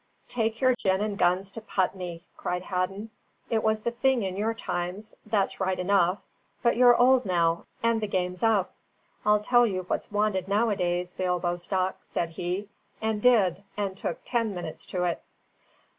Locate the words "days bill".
10.75-11.37